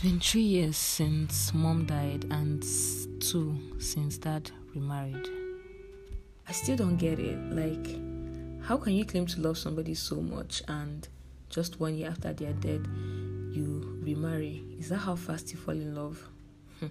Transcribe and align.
It's 0.00 0.08
been 0.08 0.18
three 0.18 0.40
years 0.40 0.78
since 0.78 1.52
mom 1.52 1.84
died 1.84 2.24
and 2.30 2.64
two 3.20 3.54
since 3.78 4.16
dad 4.16 4.50
remarried. 4.74 5.28
I 6.48 6.52
still 6.52 6.74
don't 6.74 6.96
get 6.96 7.18
it. 7.18 7.36
Like, 7.52 8.64
how 8.64 8.78
can 8.78 8.94
you 8.94 9.04
claim 9.04 9.26
to 9.26 9.42
love 9.42 9.58
somebody 9.58 9.92
so 9.92 10.22
much 10.22 10.62
and 10.68 11.06
just 11.50 11.80
one 11.80 11.96
year 11.96 12.08
after 12.08 12.32
they 12.32 12.46
are 12.46 12.54
dead, 12.54 12.88
you 13.52 13.98
remarry? 14.00 14.64
Is 14.78 14.88
that 14.88 15.00
how 15.00 15.16
fast 15.16 15.52
you 15.52 15.58
fall 15.58 15.74
in 15.74 15.94
love? 15.94 16.26
Hmm. 16.78 16.86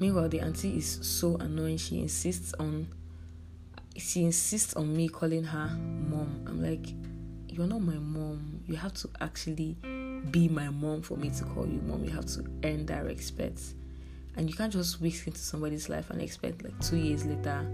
Meanwhile, 0.00 0.30
the 0.30 0.40
auntie 0.40 0.78
is 0.78 0.98
so 1.02 1.36
annoying. 1.36 1.76
She 1.76 2.00
insists 2.00 2.52
on 2.58 2.88
she 3.96 4.24
insists 4.24 4.74
on 4.74 4.96
me 4.96 5.08
calling 5.08 5.44
her 5.44 5.68
mom. 5.68 6.46
I'm 6.48 6.60
like, 6.60 6.84
you're 7.46 7.68
not 7.68 7.80
my 7.80 7.94
mom. 7.94 8.64
You 8.66 8.74
have 8.74 8.94
to 8.94 9.08
actually 9.20 9.76
be 10.30 10.48
my 10.48 10.68
mom 10.68 11.02
for 11.02 11.16
me 11.16 11.30
to 11.30 11.44
call 11.44 11.66
you 11.66 11.80
mom. 11.86 12.04
You 12.04 12.10
have 12.10 12.26
to 12.26 12.44
earn 12.64 12.86
that 12.86 13.04
respect. 13.04 13.60
And 14.36 14.48
you 14.48 14.56
can't 14.56 14.72
just 14.72 15.00
whisk 15.00 15.26
into 15.26 15.38
somebody's 15.38 15.88
life 15.88 16.10
and 16.10 16.22
expect 16.22 16.64
like 16.64 16.78
two 16.80 16.96
years 16.96 17.26
later 17.26 17.66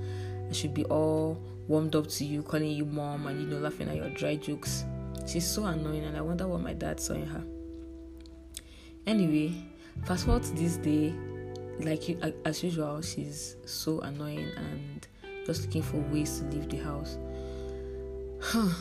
I 0.48 0.52
should 0.52 0.74
be 0.74 0.84
all 0.86 1.40
warmed 1.68 1.94
up 1.94 2.08
to 2.08 2.24
you, 2.24 2.42
calling 2.42 2.70
you 2.70 2.84
mom 2.84 3.26
and 3.26 3.40
you 3.40 3.46
know 3.46 3.58
laughing 3.58 3.88
at 3.88 3.96
your 3.96 4.10
dry 4.10 4.36
jokes. 4.36 4.84
She's 5.26 5.46
so 5.46 5.66
annoying 5.66 6.04
and 6.04 6.16
I 6.16 6.20
wonder 6.20 6.48
what 6.48 6.60
my 6.62 6.72
dad 6.72 6.98
saw 6.98 7.14
in 7.14 7.26
her. 7.26 7.44
Anyway, 9.06 9.54
fast 10.04 10.24
forward 10.24 10.42
to 10.44 10.52
this 10.52 10.76
day, 10.76 11.14
like 11.80 12.18
as 12.44 12.62
usual, 12.62 13.02
she's 13.02 13.56
so 13.66 14.00
annoying 14.00 14.50
and 14.56 15.06
just 15.46 15.66
looking 15.66 15.82
for 15.82 15.98
ways 16.12 16.40
to 16.40 16.46
leave 16.46 16.68
the 16.68 16.78
house. 16.78 17.18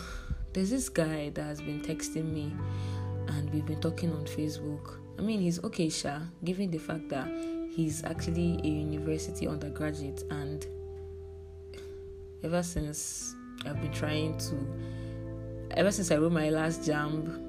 There's 0.54 0.70
this 0.70 0.90
guy 0.90 1.30
that 1.30 1.44
has 1.44 1.62
been 1.62 1.82
texting 1.82 2.34
me 2.34 2.54
and 3.28 3.52
we've 3.54 3.66
been 3.66 3.82
talking 3.82 4.12
on 4.12 4.26
Facebook. 4.26 4.98
I 5.18 5.22
mean, 5.22 5.42
he's 5.42 5.64
okay, 5.64 5.90
Sha, 5.90 6.20
given 6.44 6.72
the 6.72 6.78
fact 6.78 7.10
that 7.10 7.28
he's 7.72 8.04
actually 8.04 8.60
a 8.64 8.68
university 8.68 9.48
undergraduate, 9.48 10.24
and 10.30 10.66
ever 12.44 12.64
since 12.64 13.36
I've 13.66 13.82
been 13.82 13.92
trying 13.92 14.38
to, 14.38 15.76
ever 15.78 15.92
since 15.92 16.12
I 16.12 16.18
wrote 16.18 16.32
my 16.32 16.50
last 16.50 16.82
JAMB, 16.82 17.44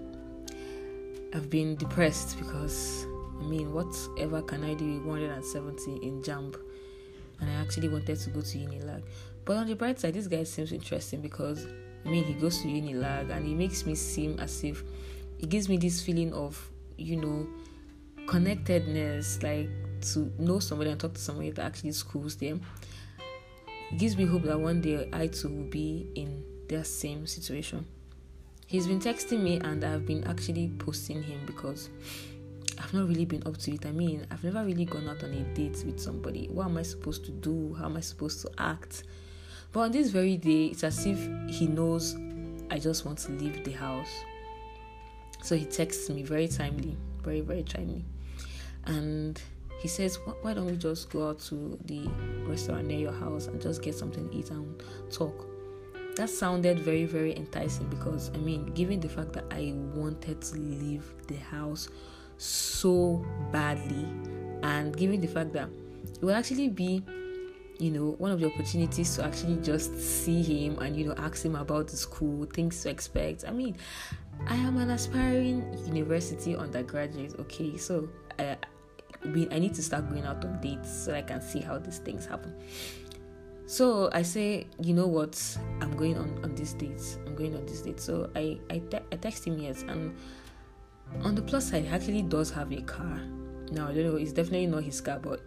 I've 1.34 1.50
been 1.50 1.76
depressed 1.76 2.38
because 2.38 3.06
I 3.40 3.44
mean, 3.44 3.72
whatever 3.72 4.42
can 4.42 4.64
I 4.64 4.74
do 4.74 4.94
with 4.94 5.04
170 5.04 6.06
in 6.06 6.22
JAMB? 6.22 6.56
And 7.40 7.50
I 7.50 7.54
actually 7.54 7.88
wanted 7.88 8.18
to 8.18 8.30
go 8.30 8.40
to 8.40 8.58
Unilag. 8.58 9.02
But 9.44 9.56
on 9.58 9.66
the 9.66 9.76
bright 9.76 10.00
side, 10.00 10.14
this 10.14 10.26
guy 10.26 10.42
seems 10.42 10.72
interesting 10.72 11.20
because 11.20 11.66
I 12.04 12.08
mean, 12.08 12.24
he 12.24 12.34
goes 12.34 12.62
to 12.62 12.68
Unilag 12.68 13.30
and 13.30 13.44
he 13.46 13.54
makes 13.54 13.84
me 13.84 13.94
seem 13.94 14.38
as 14.40 14.64
if 14.64 14.82
it 15.38 15.48
gives 15.48 15.68
me 15.68 15.76
this 15.76 16.00
feeling 16.00 16.32
of 16.32 16.70
you 16.96 17.16
know 17.16 17.46
connectedness 18.26 19.42
like 19.42 19.70
to 20.00 20.32
know 20.38 20.58
somebody 20.58 20.90
and 20.90 21.00
talk 21.00 21.14
to 21.14 21.20
somebody 21.20 21.50
that 21.50 21.64
actually 21.64 21.92
schools 21.92 22.36
them. 22.36 22.60
It 23.90 23.98
gives 23.98 24.16
me 24.16 24.26
hope 24.26 24.42
that 24.42 24.60
one 24.60 24.80
day 24.80 25.08
i 25.12 25.26
too 25.26 25.48
will 25.48 25.64
be 25.64 26.08
in 26.14 26.44
their 26.68 26.84
same 26.84 27.26
situation. 27.26 27.86
He's 28.66 28.86
been 28.86 29.00
texting 29.00 29.42
me 29.42 29.58
and 29.60 29.82
i've 29.84 30.06
been 30.06 30.24
actually 30.24 30.72
posting 30.78 31.22
him 31.22 31.40
because 31.46 31.88
i've 32.78 32.92
not 32.92 33.08
really 33.08 33.24
been 33.24 33.42
up 33.46 33.56
to 33.58 33.72
it. 33.72 33.86
I 33.86 33.92
mean 33.92 34.26
i've 34.30 34.44
never 34.44 34.64
really 34.64 34.84
gone 34.84 35.08
out 35.08 35.24
on 35.24 35.30
a 35.30 35.42
date 35.54 35.82
with 35.86 35.98
somebody. 35.98 36.48
What 36.48 36.66
am 36.66 36.76
i 36.76 36.82
supposed 36.82 37.24
to 37.26 37.30
do? 37.30 37.74
How 37.78 37.86
am 37.86 37.96
i 37.96 38.00
supposed 38.00 38.42
to 38.42 38.50
act? 38.58 39.04
But 39.72 39.80
on 39.80 39.92
this 39.92 40.10
very 40.10 40.36
day 40.36 40.66
it's 40.66 40.84
as 40.84 41.06
if 41.06 41.18
he 41.48 41.66
knows 41.66 42.16
i 42.70 42.78
just 42.78 43.06
want 43.06 43.18
to 43.18 43.32
leave 43.32 43.64
the 43.64 43.72
house 43.72 44.10
so 45.42 45.56
he 45.56 45.64
texts 45.64 46.10
me 46.10 46.22
very 46.22 46.48
timely, 46.48 46.96
very, 47.22 47.40
very 47.40 47.62
timely. 47.62 48.04
And 48.84 49.40
he 49.78 49.88
says, 49.88 50.18
Why 50.42 50.54
don't 50.54 50.66
we 50.66 50.76
just 50.76 51.10
go 51.10 51.28
out 51.28 51.40
to 51.42 51.78
the 51.84 52.08
restaurant 52.46 52.86
near 52.86 52.98
your 52.98 53.12
house 53.12 53.46
and 53.46 53.60
just 53.60 53.82
get 53.82 53.94
something 53.94 54.28
to 54.28 54.36
eat 54.36 54.50
and 54.50 54.82
talk? 55.10 55.46
That 56.16 56.28
sounded 56.28 56.80
very, 56.80 57.04
very 57.04 57.36
enticing 57.36 57.88
because, 57.88 58.30
I 58.34 58.38
mean, 58.38 58.66
given 58.74 58.98
the 58.98 59.08
fact 59.08 59.32
that 59.34 59.44
I 59.52 59.72
wanted 59.94 60.42
to 60.42 60.56
leave 60.56 61.04
the 61.28 61.36
house 61.36 61.88
so 62.38 63.24
badly, 63.52 64.06
and 64.62 64.96
given 64.96 65.20
the 65.20 65.28
fact 65.28 65.52
that 65.52 65.68
it 66.04 66.22
will 66.22 66.34
actually 66.34 66.68
be 66.68 67.04
you 67.78 67.92
know, 67.92 68.16
one 68.18 68.32
of 68.32 68.40
the 68.40 68.46
opportunities 68.46 69.14
to 69.16 69.24
actually 69.24 69.56
just 69.62 69.96
see 70.00 70.42
him 70.42 70.78
and, 70.80 70.96
you 70.96 71.04
know, 71.06 71.14
ask 71.16 71.44
him 71.44 71.54
about 71.54 71.86
the 71.86 71.96
school, 71.96 72.44
things 72.46 72.82
to 72.82 72.90
expect. 72.90 73.44
I 73.46 73.52
mean, 73.52 73.76
I 74.46 74.54
am 74.54 74.76
an 74.78 74.90
aspiring 74.90 75.76
university 75.86 76.56
undergraduate, 76.56 77.34
okay, 77.40 77.76
so 77.76 78.08
I, 78.38 78.56
I 79.24 79.58
need 79.58 79.74
to 79.74 79.82
start 79.82 80.08
going 80.08 80.24
out 80.24 80.44
on 80.44 80.60
dates 80.60 80.90
so 80.90 81.14
I 81.14 81.22
can 81.22 81.40
see 81.40 81.60
how 81.60 81.78
these 81.78 81.98
things 81.98 82.24
happen. 82.24 82.54
So 83.66 84.08
I 84.12 84.22
say, 84.22 84.66
you 84.80 84.94
know 84.94 85.06
what, 85.06 85.38
I'm 85.82 85.94
going 85.94 86.16
on 86.16 86.40
on 86.42 86.54
this 86.54 86.72
date. 86.72 87.02
I'm 87.26 87.34
going 87.34 87.54
on 87.54 87.66
this 87.66 87.82
date. 87.82 88.00
So 88.00 88.30
I 88.34 88.58
I, 88.70 88.78
te- 88.78 89.04
I 89.12 89.16
text 89.16 89.46
him 89.46 89.58
yes, 89.58 89.82
and 89.82 90.16
on 91.22 91.34
the 91.34 91.42
plus 91.42 91.68
side, 91.68 91.84
he 91.84 91.88
actually 91.90 92.22
does 92.22 92.50
have 92.50 92.72
a 92.72 92.80
car. 92.80 93.20
Now 93.70 93.88
I 93.88 93.92
don't 93.92 94.04
know, 94.04 94.16
it's 94.16 94.32
definitely 94.32 94.68
not 94.68 94.84
his 94.84 95.02
car, 95.02 95.18
but 95.18 95.42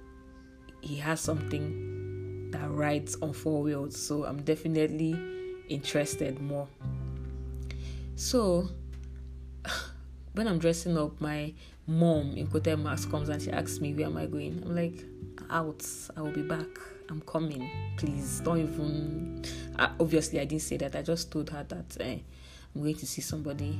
he 0.81 0.97
has 0.97 1.19
something 1.19 2.51
that 2.51 2.69
rides 2.69 3.17
on 3.23 3.33
four 3.33 3.63
wheels. 3.63 3.97
So 3.99 4.25
I'm 4.25 4.43
definitely 4.43 5.19
interested 5.67 6.39
more. 6.39 6.67
So 8.15 8.69
when 10.33 10.47
I'm 10.47 10.59
dressing 10.59 10.97
up, 10.97 11.19
my 11.19 11.53
mom 11.87 12.37
in 12.37 12.47
quoted 12.47 12.77
marks 12.77 13.05
comes 13.05 13.29
and 13.29 13.41
she 13.41 13.51
asks 13.51 13.79
me 13.79 13.93
where 13.93 14.07
am 14.07 14.17
I 14.17 14.25
going. 14.25 14.63
I'm 14.65 14.75
like, 14.75 15.03
out. 15.51 15.85
I 16.15 16.21
will 16.21 16.31
be 16.31 16.41
back. 16.41 16.67
I'm 17.09 17.21
coming. 17.21 17.69
Please 17.97 18.39
don't 18.39 18.59
even. 18.59 19.43
Uh, 19.77 19.89
obviously, 19.99 20.39
I 20.39 20.45
didn't 20.45 20.61
say 20.61 20.77
that. 20.77 20.95
I 20.95 21.01
just 21.01 21.31
told 21.31 21.49
her 21.49 21.63
that 21.63 21.97
uh, 21.99 22.03
I'm 22.03 22.81
going 22.81 22.95
to 22.95 23.05
see 23.05 23.21
somebody 23.21 23.77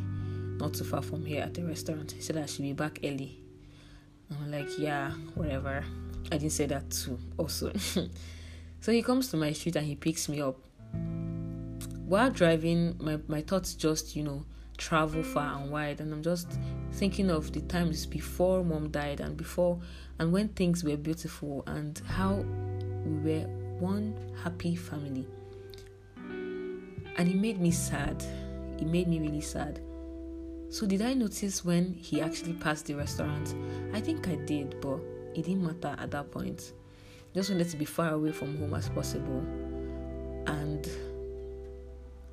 not 0.59 0.73
too 0.73 0.83
far 0.83 1.01
from 1.01 1.25
here 1.25 1.43
at 1.43 1.53
the 1.53 1.63
restaurant. 1.63 2.13
She 2.15 2.21
said 2.21 2.37
I 2.37 2.45
should 2.45 2.63
be 2.63 2.73
back 2.73 2.99
early. 3.03 3.39
I'm 4.29 4.51
like, 4.51 4.77
yeah, 4.77 5.11
whatever. 5.35 5.83
I 6.31 6.37
didn't 6.37 6.51
say 6.51 6.65
that 6.67 6.89
too. 6.91 7.17
Also, 7.37 7.71
so 8.81 8.91
he 8.91 9.01
comes 9.01 9.29
to 9.29 9.37
my 9.37 9.53
street 9.53 9.75
and 9.75 9.85
he 9.85 9.95
picks 9.95 10.29
me 10.29 10.41
up. 10.41 10.57
While 12.05 12.29
driving, 12.29 12.97
my 12.99 13.19
my 13.27 13.41
thoughts 13.41 13.73
just 13.73 14.15
you 14.15 14.23
know 14.23 14.45
travel 14.81 15.21
far 15.21 15.61
and 15.61 15.69
wide 15.71 16.01
and 16.01 16.11
i'm 16.11 16.23
just 16.23 16.57
thinking 16.93 17.29
of 17.29 17.51
the 17.51 17.61
times 17.61 18.05
before 18.05 18.63
mom 18.63 18.89
died 18.89 19.19
and 19.19 19.37
before 19.37 19.79
and 20.17 20.31
when 20.31 20.47
things 20.49 20.83
were 20.83 20.97
beautiful 20.97 21.63
and 21.67 22.01
how 22.07 22.43
we 23.05 23.31
were 23.31 23.47
one 23.81 24.15
happy 24.43 24.75
family. 24.75 25.25
And 27.17 27.27
it 27.27 27.35
made 27.35 27.59
me 27.59 27.71
sad. 27.71 28.23
It 28.77 28.85
made 28.85 29.07
me 29.07 29.19
really 29.19 29.41
sad. 29.41 29.81
So 30.69 30.85
did 30.85 31.01
i 31.01 31.13
notice 31.13 31.65
when 31.65 31.93
he 31.95 32.21
actually 32.21 32.53
passed 32.53 32.85
the 32.85 32.93
restaurant? 32.93 33.55
I 33.93 33.99
think 33.99 34.27
i 34.29 34.35
did 34.35 34.79
but 34.79 34.99
it 35.35 35.45
didn't 35.45 35.63
matter 35.63 35.95
at 35.99 36.11
that 36.11 36.31
point. 36.31 36.73
Just 37.33 37.49
wanted 37.49 37.69
to 37.69 37.77
be 37.77 37.85
far 37.85 38.13
away 38.13 38.31
from 38.31 38.57
home 38.57 38.73
as 38.73 38.87
possible. 38.89 39.39
And 40.47 40.87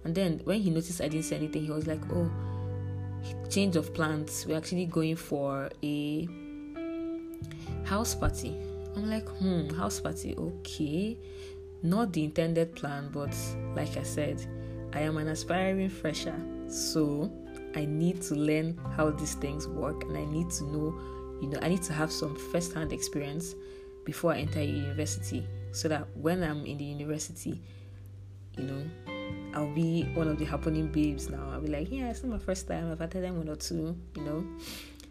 and 0.08 0.14
then 0.14 0.40
when 0.44 0.58
he 0.58 0.70
noticed 0.70 1.02
I 1.02 1.08
didn't 1.08 1.26
say 1.26 1.36
anything, 1.36 1.66
he 1.66 1.70
was 1.70 1.86
like, 1.86 2.00
"Oh, 2.10 2.30
change 3.50 3.76
of 3.76 3.92
plans. 3.92 4.46
We're 4.48 4.56
actually 4.56 4.86
going 4.86 5.16
for 5.16 5.68
a 5.82 6.26
house 7.84 8.14
party." 8.14 8.56
I'm 8.96 9.10
like, 9.10 9.28
"Hmm, 9.28 9.68
house 9.68 10.00
party, 10.00 10.34
okay." 10.34 11.18
Not 11.82 12.14
the 12.14 12.24
intended 12.24 12.74
plan, 12.74 13.10
but 13.12 13.36
like 13.76 13.98
I 13.98 14.02
said, 14.02 14.40
I 14.94 15.00
am 15.00 15.18
an 15.18 15.28
aspiring 15.28 15.90
fresher, 15.90 16.40
so 16.68 17.30
I 17.74 17.84
need 17.84 18.22
to 18.22 18.34
learn 18.34 18.80
how 18.96 19.10
these 19.10 19.34
things 19.34 19.68
work, 19.68 20.04
and 20.04 20.16
I 20.16 20.24
need 20.24 20.48
to 20.52 20.64
know, 20.64 20.98
you 21.42 21.48
know, 21.48 21.58
I 21.60 21.68
need 21.68 21.82
to 21.82 21.92
have 21.92 22.10
some 22.10 22.34
first-hand 22.50 22.94
experience 22.94 23.54
before 24.06 24.32
I 24.32 24.38
enter 24.38 24.62
university, 24.62 25.46
so 25.72 25.86
that 25.88 26.08
when 26.16 26.42
I'm 26.42 26.64
in 26.64 26.78
the 26.78 26.84
university, 26.84 27.60
you 28.56 28.64
know, 28.64 28.82
I'll 29.58 29.66
be 29.66 30.04
one 30.14 30.28
of 30.28 30.38
the 30.38 30.44
happening 30.44 30.86
babes 30.86 31.28
now. 31.28 31.50
I'll 31.50 31.60
be 31.60 31.66
like, 31.66 31.90
yeah, 31.90 32.10
it's 32.10 32.22
not 32.22 32.30
my 32.30 32.38
first 32.38 32.68
time. 32.68 32.92
I've 32.92 33.00
attended 33.00 33.36
one 33.36 33.48
or 33.48 33.56
two, 33.56 33.96
you 34.14 34.22
know. 34.22 34.44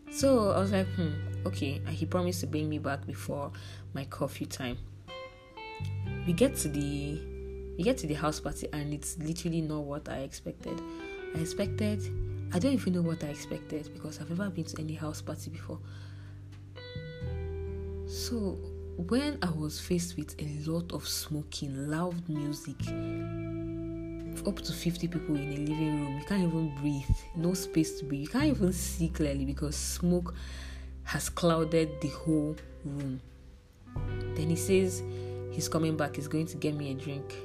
So 0.09 0.51
I 0.51 0.59
was 0.59 0.71
like, 0.71 0.87
hmm, 0.95 1.11
okay. 1.45 1.81
And 1.85 1.89
he 1.89 2.05
promised 2.05 2.39
to 2.41 2.47
bring 2.47 2.69
me 2.69 2.79
back 2.79 3.05
before 3.05 3.51
my 3.93 4.05
curfew 4.05 4.45
time. 4.47 4.77
We 6.25 6.31
get 6.31 6.55
to 6.57 6.69
the 6.69 7.19
we 7.77 7.83
get 7.83 7.97
to 7.97 8.07
the 8.07 8.13
house 8.13 8.39
party 8.39 8.69
and 8.71 8.93
it's 8.93 9.17
literally 9.17 9.59
not 9.59 9.83
what 9.83 10.07
I 10.07 10.19
expected. 10.19 10.79
I 11.35 11.39
expected 11.39 12.01
I 12.53 12.59
don't 12.59 12.71
even 12.71 12.93
know 12.93 13.01
what 13.01 13.21
I 13.25 13.27
expected 13.27 13.89
because 13.93 14.21
I've 14.21 14.29
never 14.29 14.49
been 14.49 14.63
to 14.63 14.81
any 14.81 14.93
house 14.93 15.21
party 15.21 15.49
before. 15.49 15.79
So 18.07 18.57
when 18.95 19.39
I 19.41 19.49
was 19.49 19.77
faced 19.81 20.15
with 20.15 20.35
a 20.39 20.71
lot 20.71 20.93
of 20.93 21.05
smoking, 21.05 21.89
loud 21.91 22.29
music, 22.29 22.77
up 24.45 24.57
to 24.57 24.73
50 24.73 25.07
people 25.07 25.35
in 25.35 25.53
a 25.53 25.57
living 25.57 26.05
room, 26.05 26.17
you 26.19 26.25
can't 26.25 26.43
even 26.43 26.75
breathe, 26.75 27.17
no 27.35 27.53
space 27.53 27.99
to 27.99 28.05
breathe, 28.05 28.21
you 28.23 28.27
can't 28.27 28.45
even 28.45 28.73
see 28.73 29.07
clearly 29.09 29.45
because 29.45 29.75
smoke 29.75 30.33
has 31.03 31.29
clouded 31.29 32.01
the 32.01 32.09
whole 32.09 32.55
room. 32.83 33.21
Then 34.35 34.49
he 34.49 34.55
says 34.55 35.01
he's 35.51 35.69
coming 35.69 35.95
back, 35.95 36.15
he's 36.17 36.27
going 36.27 36.47
to 36.47 36.57
get 36.57 36.75
me 36.75 36.91
a 36.91 36.93
drink. 36.93 37.35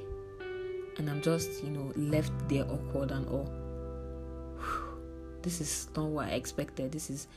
And 0.97 1.09
I'm 1.09 1.21
just, 1.21 1.63
you 1.63 1.71
know, 1.71 1.91
left 1.95 2.31
there 2.49 2.65
awkward 2.65 3.11
and 3.11 3.27
all. 3.27 3.51
This 5.41 5.59
is 5.59 5.87
not 5.95 6.05
what 6.05 6.27
I 6.27 6.31
expected. 6.31 6.91
This 6.91 7.09
is, 7.09 7.27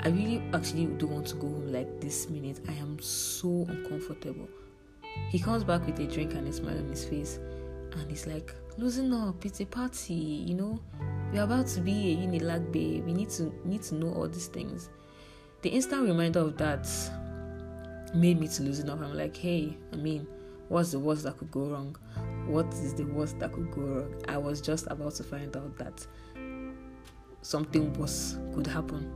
I 0.00 0.08
really 0.08 0.42
actually 0.52 0.86
don't 0.86 1.10
want 1.10 1.26
to 1.28 1.34
go 1.36 1.48
home 1.48 1.72
like 1.72 2.00
this 2.00 2.28
minute. 2.28 2.60
I 2.68 2.72
am 2.72 2.98
so 3.00 3.66
uncomfortable. 3.68 4.48
He 5.30 5.38
comes 5.38 5.64
back 5.64 5.84
with 5.86 5.98
a 5.98 6.06
drink 6.06 6.34
and 6.34 6.46
a 6.46 6.52
smile 6.52 6.78
on 6.78 6.88
his 6.88 7.04
face. 7.04 7.38
And 7.92 8.08
he's 8.10 8.26
like, 8.26 8.54
losing 8.78 9.12
up, 9.12 9.44
it's 9.44 9.60
a 9.60 9.66
party, 9.66 10.14
you 10.14 10.54
know. 10.54 10.80
We're 11.32 11.42
about 11.42 11.66
to 11.68 11.80
be 11.80 12.12
a 12.12 12.16
Unilag 12.16 12.72
babe. 12.72 13.04
We 13.04 13.12
need 13.12 13.28
to 13.30 13.52
need 13.64 13.82
to 13.84 13.96
know 13.96 14.12
all 14.14 14.28
these 14.28 14.46
things. 14.46 14.88
The 15.62 15.70
instant 15.70 16.04
reminder 16.04 16.38
of 16.38 16.56
that 16.58 16.88
made 18.14 18.40
me 18.40 18.46
to 18.48 18.62
loosen 18.62 18.88
up. 18.88 19.00
I'm 19.00 19.14
like, 19.14 19.36
hey, 19.36 19.76
I 19.92 19.96
mean, 19.96 20.26
what's 20.68 20.92
the 20.92 20.98
worst 20.98 21.24
that 21.24 21.36
could 21.36 21.50
go 21.50 21.68
wrong? 21.68 21.96
What 22.46 22.72
is 22.74 22.94
the 22.94 23.04
worst 23.04 23.38
that 23.40 23.52
could 23.52 23.70
go 23.72 23.82
wrong? 23.82 24.22
I 24.28 24.38
was 24.38 24.60
just 24.60 24.86
about 24.88 25.14
to 25.16 25.24
find 25.24 25.54
out 25.56 25.76
that 25.78 26.06
something 27.42 27.92
worse 27.94 28.38
could 28.54 28.66
happen. 28.66 29.12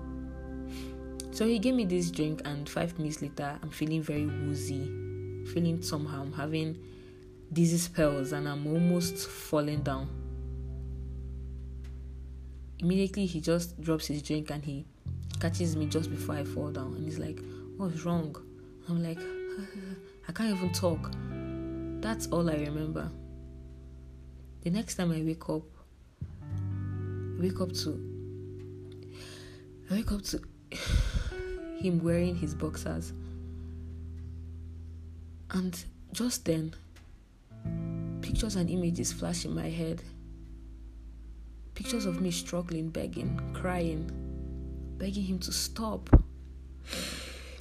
So 1.31 1.47
he 1.47 1.59
gave 1.59 1.75
me 1.75 1.85
this 1.87 2.11
drink, 2.11 2.43
and 2.45 2.69
five 2.69 2.99
minutes 2.99 3.23
later, 3.23 3.59
I'm 3.63 3.71
feeling 3.71 4.03
very 4.03 4.27
woozy, 4.27 4.85
feeling 5.55 5.81
somehow 5.81 6.23
I'm 6.23 6.33
having 6.33 6.77
dizzy 7.53 7.79
spells, 7.79 8.33
and 8.33 8.49
I'm 8.49 8.67
almost 8.67 9.29
falling 9.29 9.83
down. 9.83 10.09
Immediately, 12.79 13.27
he 13.27 13.41
just 13.41 13.81
drops 13.81 14.07
his 14.07 14.23
drink 14.23 14.51
and 14.51 14.65
he 14.65 14.87
catches 15.41 15.77
me 15.77 15.87
just 15.87 16.11
before 16.11 16.37
I 16.37 16.45
fall 16.45 16.71
down, 16.71 16.95
and 16.95 17.05
he's 17.05 17.19
like, 17.19 17.41
What's 17.77 18.05
wrong? 18.05 18.37
I'm 18.89 19.03
like, 19.03 19.19
I 20.29 20.33
can't 20.33 20.57
even 20.57 20.73
talk. 20.73 21.11
That's 22.01 22.27
all 22.29 22.49
I 22.51 22.55
remember. 22.55 23.11
The 24.63 24.71
next 24.71 24.97
time 24.97 25.11
I 25.11 25.23
wake 25.23 25.49
up, 25.49 25.63
I 26.43 27.41
wake 27.41 27.61
up 27.61 27.73
to 27.73 28.13
I 29.91 29.95
wake 29.95 30.13
up 30.13 30.23
to 30.23 30.41
him 31.81 32.03
wearing 32.03 32.37
his 32.37 32.55
boxers. 32.55 33.13
And 35.51 35.85
just 36.13 36.45
then, 36.45 36.75
pictures 38.43 38.57
and 38.57 38.71
images 38.71 39.13
flash 39.13 39.45
in 39.45 39.55
my 39.55 39.71
head. 39.71 40.03
Pictures 41.77 42.07
of 42.07 42.21
me 42.21 42.33
struggling, 42.33 42.89
begging, 42.89 43.41
crying, 43.55 44.11
begging 44.99 45.23
him 45.23 45.39
to 45.39 45.53
stop 45.53 46.11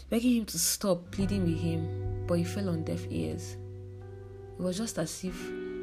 begging 0.09 0.37
him 0.37 0.45
to 0.45 0.57
stop, 0.57 1.11
pleading 1.11 1.43
with 1.43 1.59
him, 1.59 2.25
but 2.25 2.33
he 2.33 2.43
fell 2.43 2.67
on 2.67 2.83
deaf 2.83 3.05
ears. 3.11 3.57
It 4.57 4.63
was 4.63 4.75
just 4.75 4.97
as 4.97 5.23
if 5.23 5.35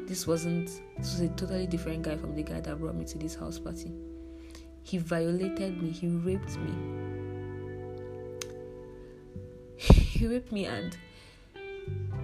this 0.05 0.27
wasn't, 0.27 0.67
this 0.97 1.13
was 1.13 1.21
a 1.21 1.29
totally 1.29 1.65
different 1.65 2.01
guy 2.01 2.17
from 2.17 2.35
the 2.35 2.43
guy 2.43 2.59
that 2.59 2.77
brought 2.77 2.95
me 2.95 3.05
to 3.05 3.17
this 3.17 3.35
house 3.35 3.57
party. 3.57 3.93
He 4.83 4.97
violated 4.97 5.81
me, 5.81 5.91
he 5.91 6.07
raped 6.07 6.57
me. 6.57 6.73
He 9.79 10.27
raped 10.27 10.51
me 10.51 10.65
and 10.65 10.97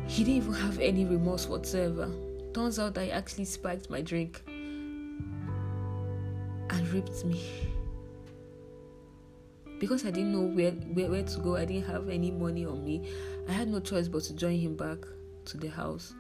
he 0.07 0.25
didn't 0.25 0.43
even 0.43 0.53
have 0.55 0.77
any 0.79 1.05
remorse 1.05 1.47
whatsoever. 1.47 2.11
Turns 2.55 2.79
out 2.79 2.97
I 2.97 3.09
actually 3.09 3.43
spiked 3.43 3.89
my 3.89 3.99
drink 3.99 4.41
and 4.47 5.43
raped 6.93 7.25
me 7.25 7.43
because 9.77 10.05
I 10.05 10.11
didn't 10.11 10.31
know 10.31 10.55
where, 10.55 10.71
where, 10.71 11.09
where 11.09 11.23
to 11.23 11.39
go, 11.41 11.57
I 11.57 11.65
didn't 11.65 11.87
have 11.87 12.07
any 12.07 12.31
money 12.31 12.65
on 12.65 12.85
me. 12.85 13.11
I 13.49 13.51
had 13.51 13.67
no 13.67 13.81
choice 13.81 14.07
but 14.07 14.23
to 14.23 14.33
join 14.33 14.57
him 14.57 14.77
back 14.77 14.99
to 15.47 15.57
the 15.57 15.67
house. 15.67 16.15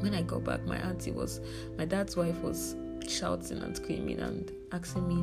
When 0.00 0.14
I 0.14 0.22
got 0.22 0.44
back, 0.44 0.64
my 0.64 0.78
auntie 0.78 1.12
was, 1.12 1.42
my 1.76 1.84
dad's 1.84 2.16
wife 2.16 2.38
was 2.38 2.74
shouting 3.06 3.58
and 3.58 3.76
screaming 3.76 4.20
and 4.20 4.50
asking 4.72 5.06
me 5.06 5.16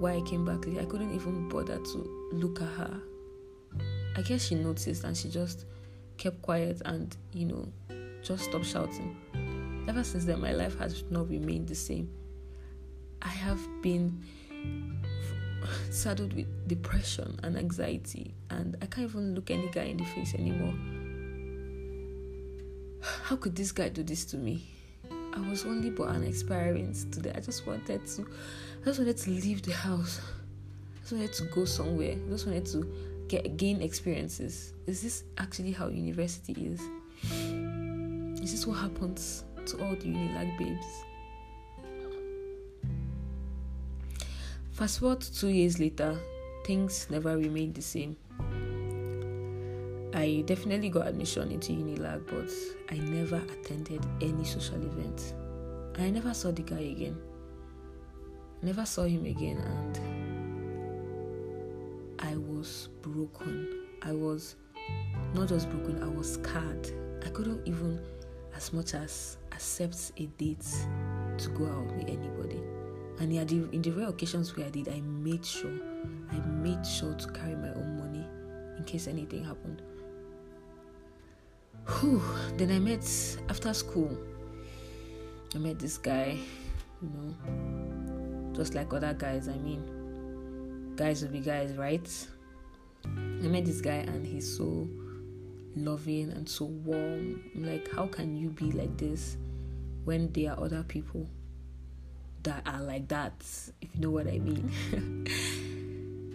why 0.00 0.14
I 0.14 0.22
came 0.22 0.44
back. 0.44 0.66
I 0.66 0.86
couldn't 0.86 1.14
even 1.14 1.48
bother 1.48 1.78
to 1.78 2.30
look 2.32 2.60
at 2.60 2.66
her. 2.66 3.00
I 4.16 4.22
guess 4.22 4.44
she 4.44 4.56
noticed 4.56 5.04
and 5.04 5.16
she 5.16 5.28
just 5.28 5.66
kept 6.16 6.42
quiet 6.42 6.82
and, 6.84 7.16
you 7.32 7.46
know, 7.46 7.72
just 8.22 8.44
stop 8.44 8.64
shouting. 8.64 9.16
Ever 9.88 10.04
since 10.04 10.24
then, 10.24 10.40
my 10.40 10.52
life 10.52 10.78
has 10.78 11.04
not 11.10 11.28
remained 11.28 11.68
the 11.68 11.74
same. 11.74 12.08
I 13.22 13.28
have 13.28 13.60
been 13.82 14.22
saddled 15.90 16.32
with 16.32 16.46
depression 16.68 17.38
and 17.42 17.56
anxiety, 17.56 18.34
and 18.50 18.76
I 18.82 18.86
can't 18.86 19.08
even 19.08 19.34
look 19.34 19.50
any 19.50 19.68
guy 19.68 19.84
in 19.84 19.96
the 19.96 20.04
face 20.04 20.34
anymore. 20.34 20.74
How 23.02 23.36
could 23.36 23.56
this 23.56 23.72
guy 23.72 23.88
do 23.88 24.02
this 24.02 24.24
to 24.26 24.36
me? 24.36 24.68
I 25.32 25.40
was 25.48 25.64
only 25.64 25.90
but 25.90 26.08
an 26.10 26.24
experiment 26.24 27.12
today. 27.12 27.32
I 27.34 27.40
just 27.40 27.66
wanted 27.66 28.06
to, 28.06 28.26
I 28.82 28.84
just 28.84 28.98
wanted 28.98 29.16
to 29.16 29.30
leave 29.30 29.62
the 29.62 29.72
house. 29.72 30.20
I 30.96 31.00
just 31.00 31.12
wanted 31.12 31.32
to 31.34 31.44
go 31.44 31.64
somewhere. 31.64 32.12
I 32.12 32.30
just 32.30 32.46
wanted 32.46 32.66
to 32.66 32.92
get 33.28 33.56
gain 33.56 33.80
experiences. 33.80 34.74
Is 34.86 35.02
this 35.02 35.24
actually 35.38 35.72
how 35.72 35.88
university 35.88 36.52
is? 36.52 36.80
This 38.40 38.54
is 38.54 38.66
what 38.66 38.78
happens 38.78 39.44
to 39.66 39.84
all 39.84 39.94
the 39.94 40.06
Unilag 40.06 40.56
babes? 40.58 40.86
Fast 44.70 45.00
forward 45.00 45.20
two 45.20 45.48
years 45.48 45.78
later, 45.78 46.18
things 46.64 47.06
never 47.10 47.36
remained 47.36 47.74
the 47.74 47.82
same. 47.82 48.16
I 50.14 50.42
definitely 50.46 50.88
got 50.88 51.06
admission 51.06 51.52
into 51.52 51.72
Unilag, 51.72 52.26
but 52.26 52.50
I 52.90 52.98
never 52.98 53.36
attended 53.36 54.06
any 54.22 54.44
social 54.44 54.76
event. 54.76 55.34
I 55.98 56.08
never 56.08 56.32
saw 56.32 56.50
the 56.50 56.62
guy 56.62 56.80
again. 56.80 57.18
Never 58.62 58.86
saw 58.86 59.02
him 59.02 59.26
again, 59.26 59.58
and 59.58 59.98
I 62.18 62.36
was 62.36 62.88
broken. 63.02 63.86
I 64.00 64.12
was 64.12 64.56
not 65.34 65.48
just 65.48 65.68
broken, 65.68 66.02
I 66.02 66.08
was 66.08 66.32
scarred. 66.34 66.90
I 67.24 67.28
couldn't 67.28 67.68
even 67.68 68.00
as 68.60 68.74
much 68.74 68.92
as 68.92 69.38
accept 69.52 70.12
a 70.18 70.26
date 70.36 70.66
to 71.38 71.48
go 71.50 71.64
out 71.64 71.86
with 71.96 72.08
anybody. 72.08 72.60
And 73.18 73.32
yeah, 73.32 73.44
the, 73.44 73.66
in 73.72 73.80
the 73.80 73.90
rare 73.90 74.08
occasions 74.08 74.54
where 74.54 74.66
I 74.66 74.70
did, 74.70 74.88
I 74.88 75.00
made 75.00 75.44
sure, 75.46 75.72
I 76.30 76.36
made 76.46 76.86
sure 76.86 77.14
to 77.14 77.32
carry 77.32 77.56
my 77.56 77.70
own 77.70 77.96
money 77.98 78.26
in 78.76 78.84
case 78.84 79.08
anything 79.08 79.44
happened. 79.44 79.80
Whew. 81.88 82.22
Then 82.58 82.70
I 82.70 82.78
met 82.78 83.02
after 83.48 83.72
school. 83.72 84.14
I 85.54 85.58
met 85.58 85.78
this 85.78 85.96
guy, 85.96 86.36
you 87.00 87.08
know, 87.08 88.52
just 88.54 88.74
like 88.74 88.92
other 88.92 89.14
guys. 89.14 89.48
I 89.48 89.56
mean, 89.56 90.92
guys 90.96 91.22
will 91.22 91.30
be 91.30 91.40
guys, 91.40 91.76
right? 91.76 92.26
I 93.06 93.48
met 93.48 93.64
this 93.64 93.80
guy 93.80 94.04
and 94.06 94.26
he's 94.26 94.54
so 94.54 94.86
loving 95.76 96.30
and 96.30 96.48
so 96.48 96.66
warm. 96.66 97.50
Like, 97.54 97.90
how 97.92 98.06
can 98.06 98.36
you 98.36 98.50
be 98.50 98.72
like 98.72 98.96
this 98.96 99.36
when 100.04 100.32
there 100.32 100.52
are 100.52 100.64
other 100.64 100.82
people 100.82 101.28
that 102.42 102.62
are 102.66 102.82
like 102.82 103.08
that, 103.08 103.34
if 103.80 103.94
you 103.94 104.00
know 104.00 104.10
what 104.10 104.26
I 104.26 104.38
mean. 104.38 104.70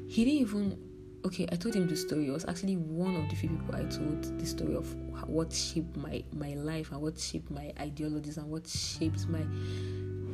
he 0.08 0.24
didn't 0.26 0.40
even 0.40 0.78
okay, 1.26 1.48
I 1.52 1.56
told 1.56 1.76
him 1.76 1.88
the 1.88 1.96
story. 1.98 2.28
It 2.28 2.32
was 2.32 2.46
actually 2.46 2.78
one 2.78 3.16
of 3.16 3.28
the 3.30 3.36
few 3.36 3.50
people 3.50 3.76
I 3.76 3.84
told 3.86 4.40
the 4.40 4.46
story 4.46 4.76
of 4.76 4.94
what 5.28 5.52
shaped 5.52 5.98
my 5.98 6.24
my 6.34 6.54
life 6.54 6.92
and 6.92 7.02
what 7.02 7.20
shaped 7.20 7.50
my 7.50 7.74
ideologies 7.80 8.38
and 8.38 8.50
what 8.50 8.68
shaped 8.68 9.28
my 9.28 9.44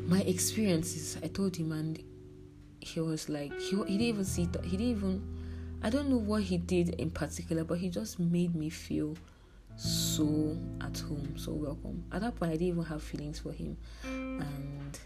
my 0.08 0.22
experiences. 0.22 1.18
I 1.24 1.28
told 1.28 1.56
him, 1.56 1.72
and 1.72 2.04
he 2.82 3.00
was 3.00 3.30
like, 3.30 3.58
he, 3.60 3.70
he 3.70 3.98
didn't 3.98 4.02
even 4.02 4.26
see. 4.26 4.42
He 4.64 4.78
didn't 4.78 4.82
even. 4.82 5.38
I 5.84 5.90
don't 5.90 6.10
know 6.10 6.18
what 6.18 6.44
he 6.44 6.58
did 6.58 6.90
in 7.00 7.10
particular, 7.10 7.64
but 7.64 7.80
he 7.80 7.90
just 7.90 8.20
made 8.20 8.56
me 8.56 8.70
feel 8.70 9.18
so 9.76 10.56
at 10.80 11.00
home, 11.00 11.34
so 11.38 11.54
welcome. 11.54 12.04
At 12.12 12.22
that 12.22 12.36
point, 12.36 12.52
I 12.52 12.56
didn't 12.56 12.68
even 12.68 12.84
have 12.84 13.02
feelings 13.02 13.40
for 13.40 13.52
him, 13.52 13.78
and 14.04 15.00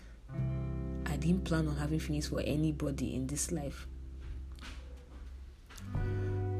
I 1.05 1.15
didn't 1.15 1.45
plan 1.45 1.67
on 1.69 1.77
having 1.77 1.99
feelings 1.99 2.27
for 2.27 2.41
anybody 2.41 3.15
in 3.15 3.25
this 3.25 3.53
life. 3.53 3.87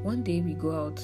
One 0.01 0.23
day 0.23 0.39
we 0.39 0.53
go 0.53 0.71
out. 0.71 1.03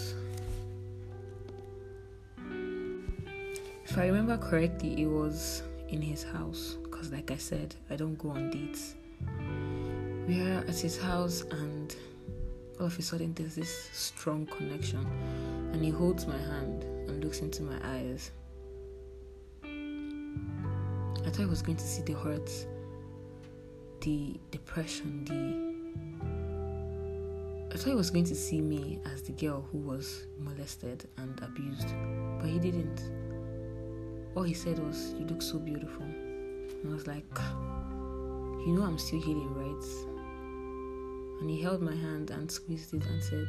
If 3.84 3.98
I 3.98 4.06
remember 4.06 4.38
correctly, 4.38 5.02
it 5.02 5.08
was 5.08 5.64
in 5.90 6.02
his 6.02 6.24
house 6.24 6.78
because, 6.84 7.12
like 7.12 7.30
I 7.30 7.36
said, 7.36 7.76
I 7.90 7.98
don't 7.98 8.18
go 8.18 8.30
on 8.30 8.52
dates. 8.52 8.96
We 10.28 10.40
are 10.42 10.60
at 10.60 10.80
his 10.80 10.98
house, 10.98 11.42
and 11.52 11.94
all 12.82 12.88
of 12.88 12.98
a 12.98 13.02
sudden, 13.04 13.32
there's 13.36 13.54
this 13.54 13.90
strong 13.94 14.48
connection, 14.48 15.06
and 15.72 15.84
he 15.84 15.92
holds 15.92 16.26
my 16.26 16.38
hand 16.38 16.84
and 16.84 17.24
looks 17.24 17.42
into 17.42 17.62
my 17.62 17.78
eyes. 17.84 18.32
I 19.64 21.30
thought 21.30 21.42
I 21.42 21.46
was 21.46 21.62
going 21.62 21.78
to 21.78 21.84
see 21.84 22.02
the 22.02 22.14
hurt 22.14 22.50
the 24.02 24.40
depression, 24.50 25.24
the 25.26 25.70
I 27.72 27.78
thought 27.78 27.90
he 27.90 27.96
was 27.96 28.10
going 28.10 28.26
to 28.26 28.36
see 28.36 28.62
me 28.62 29.00
as 29.14 29.22
the 29.22 29.34
girl 29.34 29.64
who 29.72 29.78
was 29.78 30.26
molested 30.40 31.08
and 31.18 31.40
abused, 31.44 31.94
but 32.40 32.50
he 32.50 32.58
didn't. 32.58 33.12
All 34.36 34.42
he 34.42 34.56
said 34.56 34.80
was, 34.80 35.14
You 35.20 35.28
look 35.28 35.44
so 35.44 35.60
beautiful. 35.60 36.02
And 36.02 36.90
I 36.90 36.94
was 36.94 37.06
like, 37.06 37.26
You 38.66 38.74
know, 38.76 38.84
I'm 38.84 38.98
still 38.98 39.22
healing, 39.22 39.54
right? 39.54 40.11
And 41.42 41.50
he 41.50 41.60
held 41.60 41.82
my 41.82 41.96
hand 41.96 42.30
and 42.30 42.50
squeezed 42.50 42.94
it 42.94 43.04
and 43.04 43.22
said, 43.22 43.48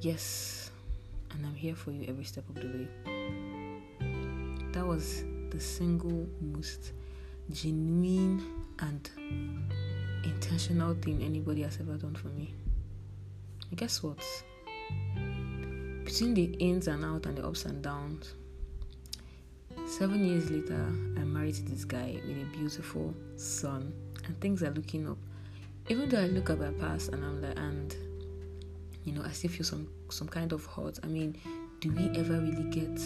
Yes, 0.00 0.70
and 1.32 1.44
I'm 1.44 1.54
here 1.54 1.74
for 1.74 1.90
you 1.90 2.06
every 2.08 2.24
step 2.24 2.48
of 2.48 2.54
the 2.54 2.68
way. 2.68 2.88
That 4.72 4.86
was 4.86 5.24
the 5.50 5.60
single 5.60 6.26
most 6.40 6.92
genuine 7.50 8.64
and 8.78 9.10
intentional 10.24 10.94
thing 10.94 11.22
anybody 11.22 11.62
has 11.62 11.78
ever 11.80 11.94
done 11.94 12.14
for 12.14 12.28
me. 12.28 12.54
And 13.70 13.78
guess 13.78 14.02
what? 14.02 14.18
Between 16.04 16.34
the 16.34 16.44
ins 16.60 16.86
and 16.86 17.04
outs 17.04 17.26
and 17.26 17.38
the 17.38 17.46
ups 17.46 17.64
and 17.64 17.82
downs, 17.82 18.34
seven 19.86 20.24
years 20.24 20.50
later, 20.50 20.74
I'm 20.74 21.32
married 21.32 21.54
to 21.56 21.62
this 21.62 21.84
guy 21.84 22.20
with 22.26 22.36
a 22.36 22.56
beautiful 22.56 23.12
son, 23.36 23.92
and 24.24 24.40
things 24.40 24.62
are 24.62 24.70
looking 24.70 25.08
up. 25.08 25.18
Even 25.88 26.08
though 26.08 26.20
I 26.20 26.26
look 26.26 26.50
at 26.50 26.58
my 26.58 26.70
past 26.72 27.10
and 27.10 27.24
I'm 27.24 27.40
like, 27.40 27.56
and 27.56 27.94
you 29.04 29.12
know, 29.12 29.22
I 29.24 29.30
still 29.30 29.50
feel 29.50 29.64
some 29.64 29.88
some 30.10 30.28
kind 30.28 30.52
of 30.52 30.66
hurt. 30.66 30.98
I 31.04 31.06
mean, 31.06 31.36
do 31.80 31.92
we 31.92 32.08
ever 32.18 32.40
really 32.40 32.70
get 32.70 32.98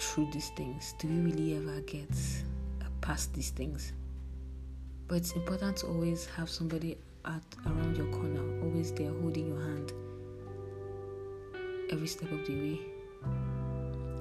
through 0.00 0.30
these 0.32 0.50
things? 0.50 0.94
Do 0.98 1.08
we 1.08 1.32
really 1.32 1.56
ever 1.56 1.80
get 1.80 2.14
past 3.00 3.34
these 3.34 3.50
things? 3.50 3.92
But 5.08 5.16
it's 5.16 5.32
important 5.32 5.78
to 5.78 5.86
always 5.86 6.26
have 6.26 6.48
somebody 6.48 6.98
at 7.24 7.42
around 7.66 7.96
your 7.96 8.06
corner, 8.06 8.62
always 8.62 8.92
there 8.92 9.10
holding 9.10 9.48
your 9.48 9.60
hand 9.60 9.92
every 11.90 12.06
step 12.06 12.30
of 12.32 12.46
the 12.46 12.54
way. 12.54 12.80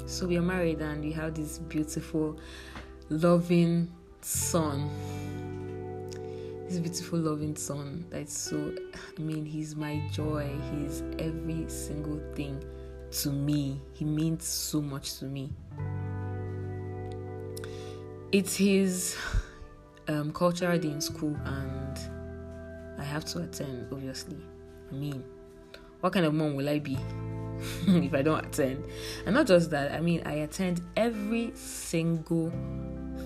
So 0.05 0.27
we 0.27 0.37
are 0.37 0.41
married 0.41 0.81
and 0.81 1.03
we 1.03 1.11
have 1.13 1.33
this 1.33 1.57
beautiful, 1.59 2.37
loving 3.09 3.91
son. 4.21 4.89
This 6.67 6.79
beautiful, 6.79 7.19
loving 7.19 7.55
son 7.55 8.05
that's 8.09 8.35
so, 8.35 8.73
I 9.17 9.21
mean, 9.21 9.45
he's 9.45 9.75
my 9.75 10.01
joy. 10.11 10.49
He's 10.71 11.03
every 11.19 11.69
single 11.69 12.19
thing 12.33 12.63
to 13.21 13.29
me. 13.29 13.79
He 13.93 14.03
means 14.03 14.45
so 14.45 14.81
much 14.81 15.19
to 15.19 15.25
me. 15.25 15.51
It's 18.31 18.55
his 18.55 19.15
um, 20.07 20.33
cultural 20.33 20.77
day 20.79 20.89
in 20.89 21.01
school, 21.01 21.37
and 21.45 21.99
I 22.99 23.03
have 23.03 23.25
to 23.25 23.43
attend, 23.43 23.87
obviously. 23.91 24.37
I 24.91 24.95
mean, 24.95 25.23
what 26.01 26.13
kind 26.13 26.25
of 26.25 26.33
mom 26.33 26.55
will 26.55 26.67
I 26.67 26.79
be 26.79 26.97
if 27.87 28.13
I 28.13 28.21
don't 28.21 28.45
attend? 28.45 28.83
And 29.25 29.35
not 29.35 29.47
just 29.47 29.71
that, 29.71 29.91
I 29.91 29.99
mean, 29.99 30.21
I 30.25 30.33
attend 30.33 30.81
every 30.95 31.51
single 31.55 32.51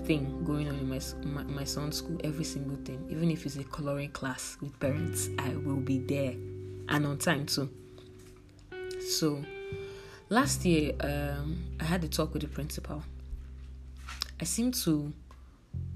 thing 0.06 0.44
going 0.44 0.68
on 0.68 0.76
in 0.76 0.90
my, 0.90 1.00
my, 1.24 1.44
my 1.44 1.64
son's 1.64 1.98
school, 1.98 2.20
every 2.24 2.44
single 2.44 2.78
thing. 2.84 3.06
Even 3.10 3.30
if 3.30 3.46
it's 3.46 3.58
a 3.58 3.64
coloring 3.64 4.10
class 4.10 4.58
with 4.62 4.80
parents, 4.80 5.30
I 5.38 5.50
will 5.50 5.78
be 5.78 6.00
there 6.00 6.34
and 6.90 7.06
on 7.06 7.18
time 7.18 7.46
too. 7.46 7.70
So, 9.08 9.44
last 10.30 10.66
year, 10.66 10.94
um, 11.02 11.64
I 11.80 11.84
had 11.84 12.04
a 12.04 12.08
talk 12.08 12.34
with 12.34 12.42
the 12.42 12.48
principal. 12.48 13.04
I 14.42 14.46
seem 14.46 14.72
to 14.72 15.14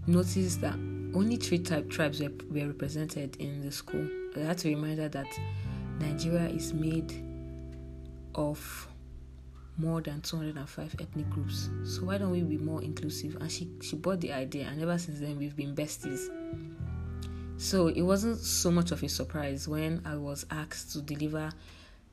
notice 0.05 0.57
that 0.57 0.75
only 1.15 1.37
three 1.37 1.59
type 1.59 1.89
tribes 1.89 2.19
were, 2.21 2.31
were 2.49 2.67
represented 2.67 3.35
in 3.37 3.61
the 3.61 3.71
school. 3.71 4.07
I 4.35 4.39
had 4.41 4.57
to 4.59 4.69
remind 4.69 4.99
her 4.99 5.09
that 5.09 5.27
Nigeria 5.99 6.49
is 6.49 6.73
made 6.73 7.11
of 8.35 8.87
more 9.77 10.01
than 10.01 10.21
205 10.21 10.95
ethnic 10.99 11.29
groups. 11.29 11.69
So 11.83 12.05
why 12.05 12.17
don't 12.17 12.31
we 12.31 12.41
be 12.41 12.57
more 12.57 12.81
inclusive? 12.81 13.37
And 13.37 13.51
she 13.51 13.69
she 13.81 13.95
bought 13.95 14.21
the 14.21 14.33
idea, 14.33 14.67
and 14.67 14.81
ever 14.81 14.97
since 14.97 15.19
then 15.19 15.37
we've 15.37 15.55
been 15.55 15.75
besties. 15.75 16.29
So 17.57 17.87
it 17.87 18.01
wasn't 18.01 18.39
so 18.39 18.71
much 18.71 18.91
of 18.91 19.01
a 19.03 19.09
surprise 19.09 19.67
when 19.67 20.01
I 20.05 20.15
was 20.15 20.45
asked 20.51 20.93
to 20.93 21.01
deliver 21.01 21.51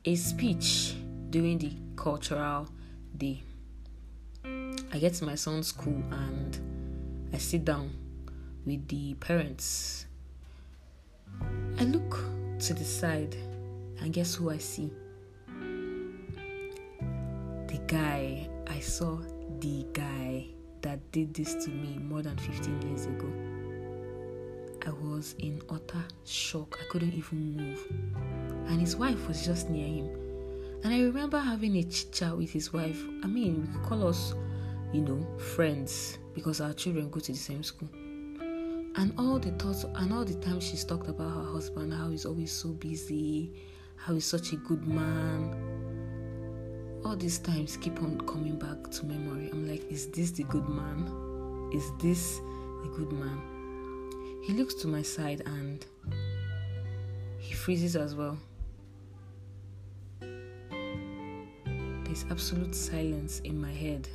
a 0.05 0.15
speech 0.15 0.95
during 1.29 1.57
the 1.57 1.73
cultural 1.95 2.69
day. 3.17 3.43
I 4.43 4.99
get 4.99 5.13
to 5.15 5.25
my 5.25 5.35
son's 5.35 5.67
school 5.67 6.01
and 6.11 7.29
I 7.33 7.37
sit 7.37 7.65
down 7.65 7.91
with 8.65 8.87
the 8.87 9.13
parents. 9.15 10.05
I 11.79 11.83
look 11.83 12.19
to 12.59 12.73
the 12.73 12.83
side 12.83 13.35
and 13.99 14.13
guess 14.13 14.35
who 14.35 14.49
I 14.49 14.57
see? 14.57 14.91
Guy. 17.91 18.47
I 18.67 18.79
saw 18.79 19.17
the 19.59 19.85
guy 19.91 20.47
that 20.81 21.11
did 21.11 21.33
this 21.33 21.55
to 21.65 21.69
me 21.69 21.99
more 21.99 22.21
than 22.21 22.37
15 22.37 22.81
years 22.83 23.05
ago. 23.05 23.27
I 24.87 24.91
was 24.91 25.35
in 25.39 25.61
utter 25.69 26.01
shock. 26.23 26.79
I 26.81 26.85
couldn't 26.89 27.13
even 27.13 27.57
move. 27.57 27.85
And 28.69 28.79
his 28.79 28.95
wife 28.95 29.27
was 29.27 29.45
just 29.45 29.69
near 29.69 29.85
him. 29.85 30.05
And 30.85 30.93
I 30.93 31.01
remember 31.01 31.37
having 31.37 31.75
a 31.75 31.83
chit 31.83 32.13
chat 32.13 32.37
with 32.37 32.49
his 32.53 32.71
wife. 32.71 33.03
I 33.23 33.27
mean, 33.27 33.59
we 33.59 33.67
could 33.73 33.83
call 33.83 34.07
us, 34.07 34.35
you 34.93 35.01
know, 35.01 35.27
friends 35.37 36.17
because 36.33 36.61
our 36.61 36.71
children 36.71 37.09
go 37.09 37.19
to 37.19 37.33
the 37.33 37.37
same 37.37 37.61
school. 37.61 37.89
And 38.95 39.13
all 39.17 39.37
the 39.37 39.51
thoughts 39.51 39.83
and 39.83 40.13
all 40.13 40.23
the 40.23 40.35
time 40.35 40.61
she's 40.61 40.85
talked 40.85 41.09
about 41.09 41.33
her 41.33 41.51
husband, 41.51 41.93
how 41.93 42.09
he's 42.09 42.25
always 42.25 42.53
so 42.53 42.69
busy, 42.69 43.51
how 43.97 44.13
he's 44.13 44.23
such 44.23 44.53
a 44.53 44.55
good 44.55 44.87
man. 44.87 45.70
All 47.03 47.15
these 47.15 47.39
times 47.39 47.77
keep 47.77 47.99
on 48.03 48.21
coming 48.27 48.59
back 48.59 48.91
to 48.91 49.05
memory. 49.05 49.49
I'm 49.51 49.67
like, 49.67 49.89
is 49.91 50.07
this 50.11 50.29
the 50.31 50.43
good 50.43 50.69
man? 50.69 51.69
Is 51.73 51.91
this 51.99 52.37
the 52.83 52.93
good 52.95 53.11
man? 53.11 53.41
He 54.43 54.53
looks 54.53 54.75
to 54.75 54.87
my 54.87 55.01
side 55.01 55.41
and 55.47 55.83
he 57.39 57.53
freezes 57.55 57.95
as 57.95 58.13
well. 58.15 58.37
There's 62.03 62.25
absolute 62.29 62.75
silence 62.75 63.39
in 63.39 63.59
my 63.59 63.71
head. 63.71 64.07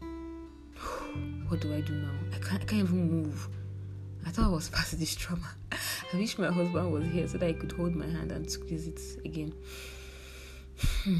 what 1.48 1.60
do 1.60 1.74
I 1.74 1.82
do 1.82 1.92
now? 1.92 2.12
I 2.34 2.38
can't, 2.38 2.62
I 2.62 2.64
can't 2.64 2.82
even 2.84 3.10
move. 3.10 3.48
I 4.26 4.30
thought 4.30 4.46
I 4.46 4.48
was 4.48 4.68
past 4.74 4.98
this 4.98 5.14
trauma. 5.14 5.50
I 5.70 6.16
wish 6.16 6.38
my 6.38 6.50
husband 6.50 6.92
was 6.92 7.04
here 7.08 7.28
so 7.28 7.36
that 7.36 7.46
I 7.46 7.52
could 7.52 7.72
hold 7.72 7.94
my 7.94 8.06
hand 8.06 8.32
and 8.32 8.50
squeeze 8.50 8.86
it 8.88 9.00
again. 9.24 9.52
Hmm. 11.04 11.18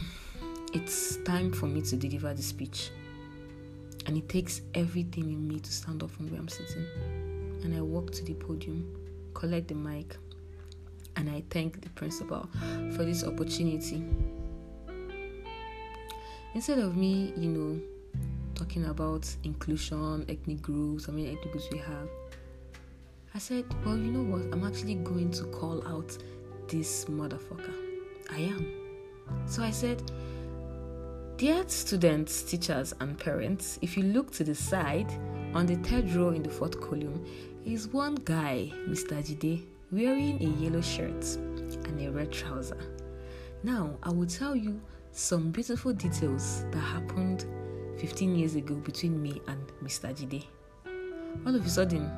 it's 0.73 1.17
time 1.25 1.53
for 1.53 1.67
me 1.67 1.83
to 1.83 1.97
deliver 1.97 2.33
the 2.35 2.43
speech. 2.43 2.91
And 4.07 4.17
it 4.17 4.29
takes 4.29 4.63
everything 4.75 5.25
in 5.25 5.47
me 5.47 5.61
to 5.61 5.73
stand 5.73 6.03
up 6.03 6.11
from 6.11 6.31
where 6.31 6.41
I'm 6.41 6.49
sitting. 6.49 6.87
And 7.63 7.75
I 7.75 7.81
walk 7.81 8.11
to 8.13 8.25
the 8.25 8.35
podium, 8.35 8.87
collect 9.35 9.69
the 9.69 9.75
mic, 9.75 10.17
and 11.17 11.29
I 11.29 11.43
thank 11.51 11.81
the 11.81 11.91
principal 11.91 12.49
for 12.97 13.05
this 13.05 13.25
opportunity. 13.25 14.03
Instead 16.55 16.79
of 16.79 16.97
me, 16.97 17.33
you 17.37 17.49
know, 17.49 17.81
talking 18.55 18.87
about 18.87 19.29
inclusion, 19.45 20.27
ethnic 20.29 20.61
groups, 20.61 21.07
how 21.07 21.13
many 21.13 21.29
ethnic 21.29 21.53
groups 21.53 21.69
we 21.71 21.79
have. 21.79 22.09
I 23.35 23.39
said, 23.39 23.65
Well, 23.85 23.97
you 23.97 24.11
know 24.11 24.23
what? 24.23 24.53
I'm 24.53 24.67
actually 24.67 24.97
going 24.97 25.31
to 25.33 25.45
call 25.45 25.87
out 25.87 26.17
this 26.69 27.05
motherfucker. 27.05 27.75
I 28.31 28.41
am. 28.41 28.90
So 29.47 29.63
I 29.63 29.71
said, 29.71 30.03
Dear 31.41 31.65
students, 31.69 32.43
teachers, 32.43 32.95
and 33.01 33.19
parents, 33.19 33.79
if 33.81 33.97
you 33.97 34.03
look 34.03 34.31
to 34.33 34.45
the 34.45 34.55
side, 34.55 35.11
on 35.55 35.65
the 35.65 35.77
third 35.77 36.13
row 36.13 36.31
in 36.31 36.43
the 36.43 36.51
fourth 36.51 36.79
column, 36.81 37.25
is 37.65 37.89
one 37.89 38.17
guy, 38.17 38.71
Mr. 38.87 39.23
Jide, 39.23 39.65
wearing 39.91 40.37
a 40.43 40.63
yellow 40.63 40.83
shirt 40.83 41.25
and 41.87 42.01
a 42.01 42.11
red 42.11 42.31
trouser. 42.31 42.77
Now, 43.63 43.97
I 44.03 44.11
will 44.11 44.27
tell 44.27 44.55
you 44.55 44.81
some 45.13 45.51
beautiful 45.51 45.93
details 45.93 46.65
that 46.73 46.79
happened 46.79 47.47
15 47.99 48.35
years 48.35 48.55
ago 48.55 48.75
between 48.75 49.23
me 49.23 49.41
and 49.49 49.61
Mr. 49.83 50.15
Jide. 50.15 50.45
All 51.47 51.55
of 51.55 51.65
a 51.65 51.69
sudden, 51.71 52.11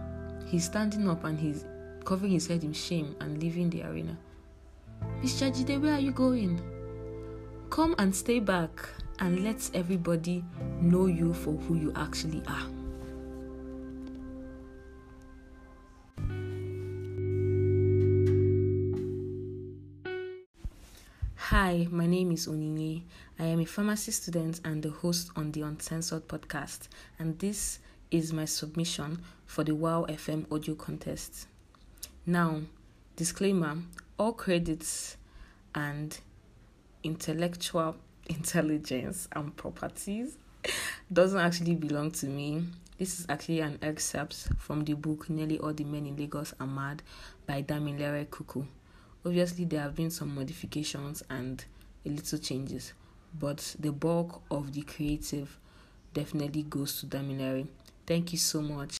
he's 0.46 0.64
standing 0.64 1.08
up 1.08 1.24
and 1.24 1.38
he's 1.38 1.64
covering 2.04 2.32
his 2.32 2.46
head 2.46 2.64
in 2.64 2.72
shame 2.72 3.14
and 3.20 3.40
leaving 3.42 3.70
the 3.70 3.84
arena. 3.84 4.16
Mr. 5.22 5.52
Jide, 5.52 5.80
where 5.80 5.94
are 5.94 6.00
you 6.00 6.12
going? 6.12 6.60
Come 7.72 7.94
and 7.96 8.14
stay 8.14 8.38
back 8.38 8.86
and 9.18 9.42
let 9.44 9.70
everybody 9.72 10.44
know 10.82 11.06
you 11.06 11.32
for 11.32 11.52
who 11.52 11.74
you 11.74 11.90
actually 11.96 12.42
are. 12.46 12.66
Hi, 21.36 21.88
my 21.90 22.06
name 22.06 22.32
is 22.32 22.46
Onyinye. 22.46 23.04
I 23.38 23.44
am 23.44 23.60
a 23.60 23.64
pharmacy 23.64 24.12
student 24.12 24.60
and 24.66 24.82
the 24.82 24.90
host 24.90 25.30
on 25.34 25.50
the 25.52 25.62
Uncensored 25.62 26.28
podcast, 26.28 26.88
and 27.18 27.38
this 27.38 27.78
is 28.10 28.34
my 28.34 28.44
submission 28.44 29.22
for 29.46 29.64
the 29.64 29.74
WOW 29.74 30.04
FM 30.10 30.44
audio 30.52 30.74
contest. 30.74 31.46
Now, 32.26 32.60
Disclaimer 33.16 33.78
all 34.18 34.34
credits 34.34 35.16
and 35.74 36.18
intellectual 37.02 37.96
intelligence 38.28 39.28
and 39.32 39.56
properties 39.56 40.38
doesn't 41.12 41.40
actually 41.40 41.74
belong 41.74 42.10
to 42.12 42.26
me. 42.26 42.64
This 42.98 43.18
is 43.18 43.26
actually 43.28 43.60
an 43.60 43.78
excerpt 43.82 44.48
from 44.58 44.84
the 44.84 44.94
book 44.94 45.28
Nearly 45.28 45.58
All 45.58 45.72
the 45.72 45.84
Men 45.84 46.06
in 46.06 46.16
Lagos 46.16 46.54
Are 46.60 46.66
Mad 46.66 47.02
by 47.46 47.62
Damilare 47.62 48.26
Kuku. 48.26 48.64
Obviously, 49.24 49.64
there 49.64 49.80
have 49.80 49.96
been 49.96 50.10
some 50.10 50.34
modifications 50.34 51.22
and 51.28 51.64
a 52.06 52.08
little 52.08 52.38
changes, 52.38 52.92
but 53.38 53.74
the 53.78 53.92
bulk 53.92 54.42
of 54.50 54.72
the 54.72 54.82
creative 54.82 55.58
definitely 56.14 56.62
goes 56.62 57.00
to 57.00 57.06
Damilare. 57.06 57.66
Thank 58.06 58.32
you 58.32 58.38
so 58.38 58.60
much, 58.60 58.98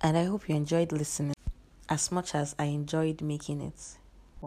and 0.00 0.16
I 0.16 0.24
hope 0.24 0.48
you 0.48 0.54
enjoyed 0.54 0.92
listening 0.92 1.34
as 1.88 2.12
much 2.12 2.34
as 2.34 2.54
I 2.58 2.64
enjoyed 2.64 3.20
making 3.20 3.60
it. 3.60 3.98